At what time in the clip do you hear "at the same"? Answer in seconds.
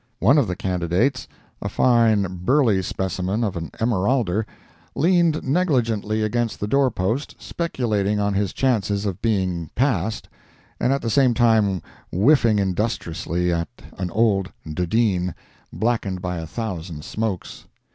10.91-11.35